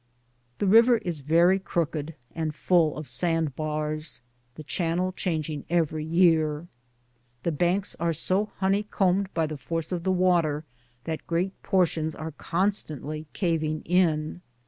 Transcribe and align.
The 0.57 0.65
river 0.65 0.97
is 0.97 1.19
Very 1.19 1.59
crooked, 1.59 2.15
and 2.33 2.55
full 2.55 2.97
of 2.97 3.07
sand 3.07 3.55
bars, 3.55 4.21
the 4.55 4.63
channel 4.63 5.11
changing 5.11 5.63
every 5.69 6.03
year. 6.03 6.67
The 7.43 7.51
banks 7.51 7.95
are 7.99 8.11
so 8.11 8.47
honeycombed 8.57 9.31
by 9.35 9.45
the 9.45 9.57
force 9.57 9.91
of 9.91 10.03
the 10.03 10.11
water 10.11 10.65
that 11.03 11.27
great 11.27 11.53
por 11.61 11.85
tions 11.85 12.15
are 12.15 12.31
constantly 12.31 13.27
caving 13.33 13.83
in. 13.85 14.41